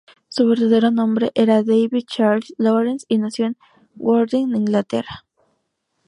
[0.29, 3.57] Su verdadero nombre era David Charles Lawrence, y nació en
[3.97, 5.25] Worthing, Inglaterra.